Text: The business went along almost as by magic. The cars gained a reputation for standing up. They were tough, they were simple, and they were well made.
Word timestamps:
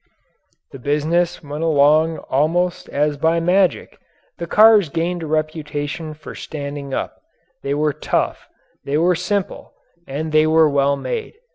The 0.71 0.79
business 0.79 1.43
went 1.43 1.63
along 1.63 2.17
almost 2.27 2.89
as 2.89 3.17
by 3.17 3.39
magic. 3.39 3.99
The 4.39 4.47
cars 4.47 4.89
gained 4.89 5.21
a 5.21 5.27
reputation 5.27 6.15
for 6.15 6.33
standing 6.33 6.91
up. 6.91 7.21
They 7.61 7.75
were 7.75 7.93
tough, 7.93 8.49
they 8.83 8.97
were 8.97 9.13
simple, 9.13 9.73
and 10.07 10.31
they 10.31 10.47
were 10.47 10.67
well 10.67 10.95
made. 10.95 11.35